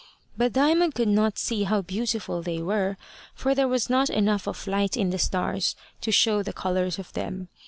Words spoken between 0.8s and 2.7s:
could not see how beautiful they